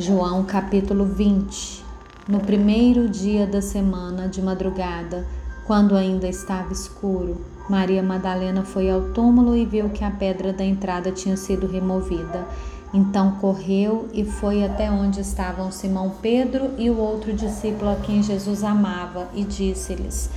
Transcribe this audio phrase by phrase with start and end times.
[0.00, 1.84] João capítulo 20.
[2.28, 5.26] No primeiro dia da semana, de madrugada,
[5.66, 10.64] quando ainda estava escuro, Maria Madalena foi ao túmulo e viu que a pedra da
[10.64, 12.46] entrada tinha sido removida.
[12.94, 18.22] Então correu e foi até onde estavam Simão Pedro e o outro discípulo a quem
[18.22, 20.30] Jesus amava e disse-lhes: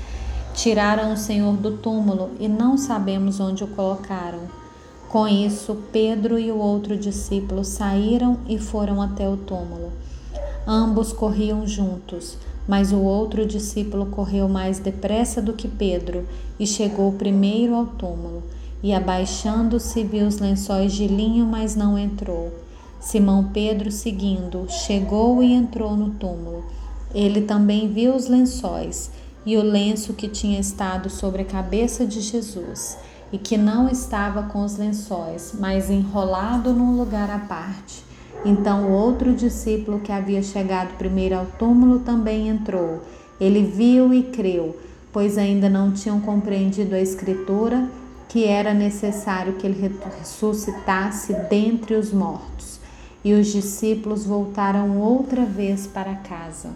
[0.55, 4.60] Tiraram o Senhor do túmulo e não sabemos onde o colocaram.
[5.11, 9.91] Com isso, Pedro e o outro discípulo saíram e foram até o túmulo.
[10.65, 16.25] Ambos corriam juntos, mas o outro discípulo correu mais depressa do que Pedro
[16.57, 18.41] e chegou primeiro ao túmulo.
[18.81, 22.49] E abaixando-se, viu os lençóis de linho, mas não entrou.
[22.97, 26.63] Simão Pedro, seguindo, chegou e entrou no túmulo.
[27.13, 29.11] Ele também viu os lençóis
[29.45, 32.97] e o lenço que tinha estado sobre a cabeça de Jesus
[33.31, 38.03] e que não estava com os lençóis, mas enrolado num lugar à parte.
[38.43, 43.01] Então o outro discípulo que havia chegado primeiro ao túmulo também entrou.
[43.39, 44.77] Ele viu e creu,
[45.11, 47.87] pois ainda não tinham compreendido a Escritura
[48.31, 52.79] que era necessário que ele ressuscitasse dentre os mortos.
[53.23, 56.69] E os discípulos voltaram outra vez para casa.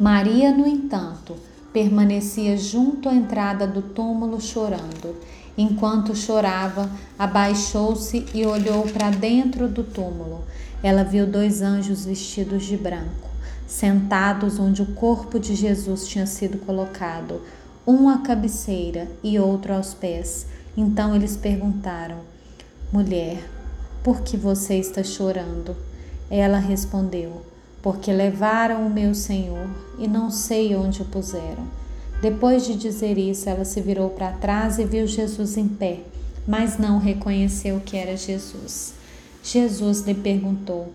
[0.00, 1.36] Maria, no entanto,
[1.76, 5.14] permanecia junto à entrada do túmulo chorando.
[5.58, 10.42] Enquanto chorava, abaixou-se e olhou para dentro do túmulo.
[10.82, 13.28] Ela viu dois anjos vestidos de branco,
[13.66, 17.42] sentados onde o corpo de Jesus tinha sido colocado,
[17.86, 20.46] um à cabeceira e outro aos pés.
[20.74, 22.20] Então eles perguntaram:
[22.90, 23.46] Mulher,
[24.02, 25.76] por que você está chorando?
[26.30, 27.42] Ela respondeu:
[27.86, 31.68] porque levaram o meu Senhor e não sei onde o puseram.
[32.20, 36.00] Depois de dizer isso, ela se virou para trás e viu Jesus em pé,
[36.48, 38.94] mas não reconheceu que era Jesus.
[39.40, 40.92] Jesus lhe perguntou: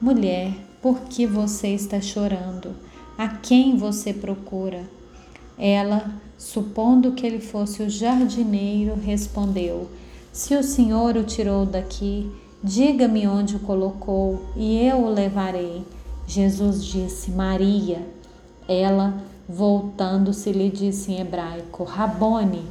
[0.00, 2.72] Mulher, por que você está chorando?
[3.18, 4.82] A quem você procura?
[5.58, 6.08] Ela,
[6.38, 9.90] supondo que ele fosse o jardineiro, respondeu:
[10.32, 12.30] Se o Senhor o tirou daqui,
[12.62, 15.97] diga-me onde o colocou e eu o levarei.
[16.28, 18.06] Jesus disse: Maria.
[18.68, 19.14] Ela,
[19.48, 22.66] voltando-se, lhe disse em hebraico: Rabone.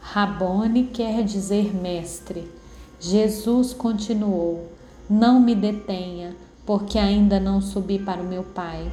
[0.00, 2.50] Rabone quer dizer mestre.
[2.98, 4.72] Jesus continuou:
[5.08, 8.90] Não me detenha, porque ainda não subi para o meu Pai.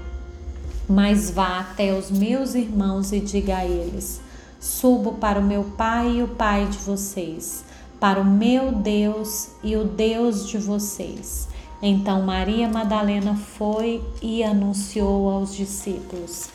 [0.89, 4.19] Mas vá até os meus irmãos e diga a eles:
[4.59, 7.63] Subo para o meu Pai e o Pai de vocês,
[7.97, 11.47] para o meu Deus e o Deus de vocês.
[11.81, 16.49] Então Maria Madalena foi e anunciou aos discípulos: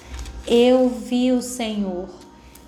[0.47, 2.09] Eu vi o Senhor.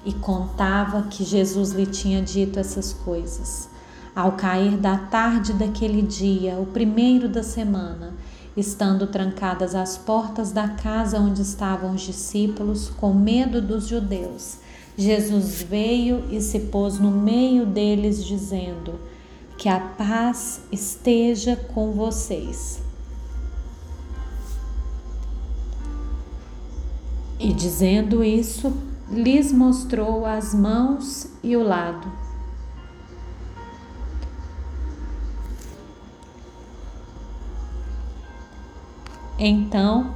[0.04, 3.68] E contava que Jesus lhe tinha dito essas coisas.
[4.14, 8.14] Ao cair da tarde daquele dia, o primeiro da semana,
[8.56, 14.58] estando trancadas as portas da casa onde estavam os discípulos, com medo dos judeus,
[14.96, 18.94] Jesus veio e se pôs no meio deles, dizendo:
[19.58, 22.80] que a paz esteja com vocês.
[27.40, 28.72] E dizendo isso,
[29.10, 32.10] lhes mostrou as mãos e o lado.
[39.40, 40.14] Então,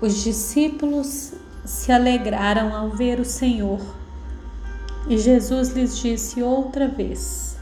[0.00, 1.34] os discípulos
[1.64, 3.80] se alegraram ao ver o Senhor.
[5.08, 7.56] E Jesus lhes disse outra vez: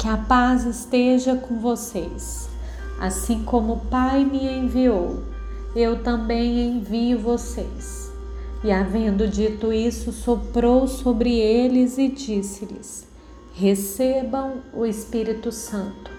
[0.00, 2.48] que a paz esteja com vocês.
[2.98, 5.22] Assim como o Pai me enviou,
[5.76, 8.10] eu também envio vocês.
[8.64, 13.06] E havendo dito isso, soprou sobre eles e disse-lhes:
[13.52, 16.10] Recebam o Espírito Santo.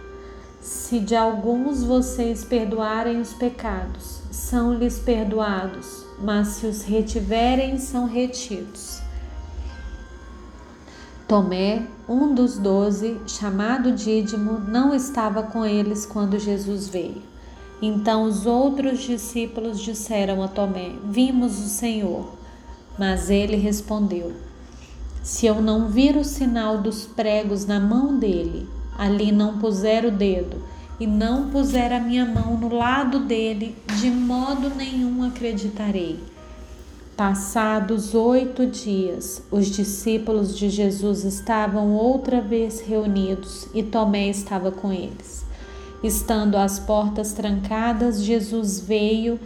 [0.59, 9.01] Se de alguns vocês perdoarem os pecados, são-lhes perdoados, mas se os retiverem, são retidos.
[11.31, 17.21] Tomé, um dos doze, chamado Dídimo, não estava com eles quando Jesus veio.
[17.81, 22.33] Então os outros discípulos disseram a Tomé: Vimos o Senhor.
[22.99, 24.33] Mas ele respondeu:
[25.23, 28.67] Se eu não vir o sinal dos pregos na mão dele,
[28.97, 30.61] ali não puser o dedo,
[30.99, 36.19] e não puser a minha mão no lado dele, de modo nenhum acreditarei.
[37.21, 44.91] Passados oito dias, os discípulos de Jesus estavam outra vez reunidos e Tomé estava com
[44.91, 45.45] eles.
[46.03, 49.39] Estando as portas trancadas, Jesus veio,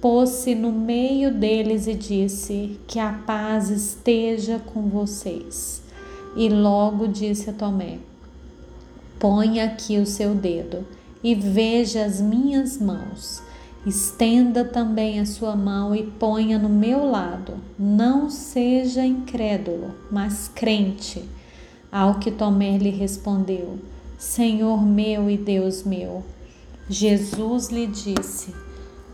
[0.00, 5.82] pôs-se no meio deles e disse: Que a paz esteja com vocês.
[6.34, 7.98] E logo disse a Tomé:
[9.18, 10.86] Ponha aqui o seu dedo
[11.22, 13.42] e veja as minhas mãos.
[13.86, 17.54] Estenda também a sua mão e ponha no meu lado.
[17.78, 21.24] Não seja incrédulo, mas crente.
[21.90, 23.78] Ao que Tomé lhe respondeu:
[24.18, 26.22] Senhor meu e Deus meu.
[26.90, 28.54] Jesus lhe disse: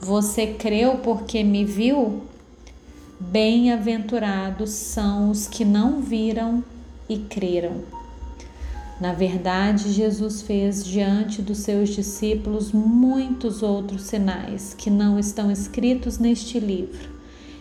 [0.00, 2.22] Você creu porque me viu?
[3.20, 6.64] Bem-aventurados são os que não viram
[7.08, 7.82] e creram.
[8.98, 16.18] Na verdade, Jesus fez diante dos seus discípulos muitos outros sinais que não estão escritos
[16.18, 17.10] neste livro.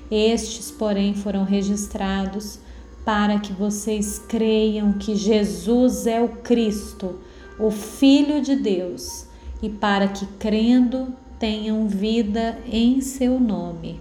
[0.10, 2.60] Estes, porém, foram registrados
[3.04, 7.20] para que vocês creiam que Jesus é o Cristo,
[7.60, 9.26] o Filho de Deus,
[9.62, 14.00] e para que, crendo, tenham vida em seu nome.